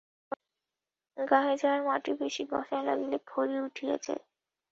[1.17, 4.23] গায়ে যাহার মাটি বেশি, ঘষা লাগিলেই খড়ি উঠিয়া যায়।